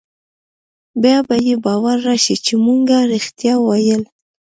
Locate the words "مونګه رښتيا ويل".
2.63-4.01